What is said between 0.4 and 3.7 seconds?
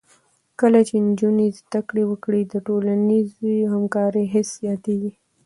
کله چې نجونې زده کړه وکړي، د ټولنیزې